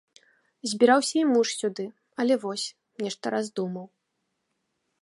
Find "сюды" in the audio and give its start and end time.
1.59-1.85